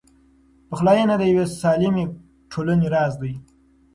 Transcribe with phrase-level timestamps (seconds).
[0.69, 2.05] پخلاینه د یوې سالمې
[2.51, 3.33] ټولنې راز دی.